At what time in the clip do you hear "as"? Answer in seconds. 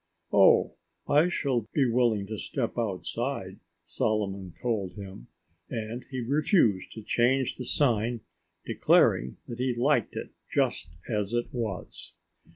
11.07-11.35